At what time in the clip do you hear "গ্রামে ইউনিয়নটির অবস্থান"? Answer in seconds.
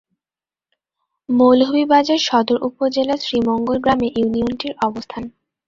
3.79-5.23